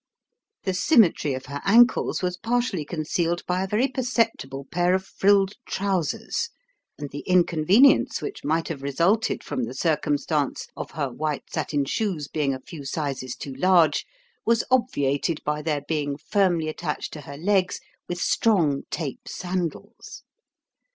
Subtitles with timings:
[0.63, 5.53] The symmetry of her ankles was partially concealed by a very perceptible pair of frilled
[5.67, 6.49] trousers;
[6.97, 12.27] and the inconvenience which might have resulted from the circumstance of her white satin shoes
[12.27, 14.07] being a few sizes too large,
[14.43, 20.23] was obviated by their being firmly attached to her legs with strong tape sandals.